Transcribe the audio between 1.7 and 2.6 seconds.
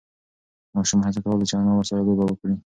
ورسره لوبه وکړي.